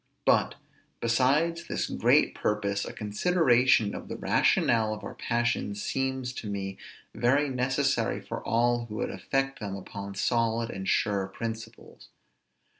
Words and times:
But, 0.25 0.55
besides 0.99 1.67
this 1.67 1.85
great 1.85 2.33
purpose, 2.33 2.85
a 2.85 2.91
consideration 2.91 3.93
of 3.93 4.07
the 4.07 4.17
rationale 4.17 4.95
of 4.95 5.03
our 5.03 5.13
passions 5.13 5.83
seems 5.83 6.33
to 6.41 6.49
me 6.49 6.79
very 7.13 7.49
necessary 7.49 8.19
for 8.19 8.43
all 8.43 8.85
who 8.87 8.95
would 8.95 9.11
affect 9.11 9.59
them 9.59 9.75
upon 9.75 10.15
solid 10.15 10.71
and 10.71 10.89
sure 10.89 11.27
principles. 11.27 12.09